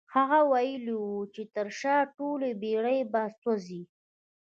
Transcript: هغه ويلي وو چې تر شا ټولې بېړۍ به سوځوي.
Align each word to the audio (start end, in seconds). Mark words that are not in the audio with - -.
هغه 0.15 0.39
ويلي 0.51 0.95
وو 1.01 1.19
چې 1.33 1.41
تر 1.55 1.67
شا 1.79 1.97
ټولې 2.17 2.49
بېړۍ 2.61 2.99
به 3.11 3.21
سوځوي. 3.39 3.83